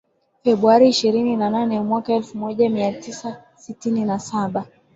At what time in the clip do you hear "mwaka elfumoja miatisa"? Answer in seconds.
1.81-3.43